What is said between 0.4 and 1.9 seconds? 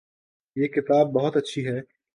یہ کتاب بہت اچھی ہے